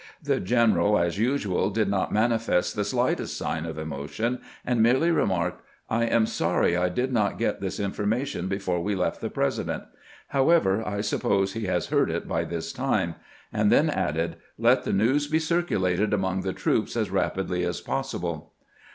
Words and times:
The 0.23 0.39
general, 0.39 0.97
as 0.97 1.19
usual, 1.19 1.69
did 1.69 1.87
not 1.87 2.11
manifest 2.11 2.75
the 2.75 2.83
slightest 2.83 3.37
sign 3.37 3.67
of 3.67 3.77
emotion, 3.77 4.39
and 4.65 4.81
merely 4.81 5.11
remarked: 5.11 5.63
"I 5.91 6.05
am 6.05 6.25
sorry 6.25 6.75
I 6.75 6.89
did 6.89 7.13
not 7.13 7.37
get 7.37 7.61
this 7.61 7.79
information 7.79 8.47
before 8.47 8.81
we 8.81 8.95
left 8.95 9.21
the 9.21 9.29
President. 9.29 9.83
However, 10.29 10.81
I 10.83 11.01
suppose 11.01 11.53
he 11.53 11.65
has 11.67 11.85
heard 11.89 12.09
it 12.09 12.27
by 12.27 12.45
this 12.45 12.73
time"; 12.73 13.13
and 13.53 13.71
then 13.71 13.91
added:" 13.91 14.37
Let 14.67 14.85
the 14.85 14.91
news 14.93 15.27
be 15.27 15.37
circulated 15.37 16.15
among 16.15 16.41
the 16.41 16.51
troops 16.53 16.95
as 16.97 17.11
rapidly 17.11 17.63
as 17.63 17.79
possible." 17.79 18.53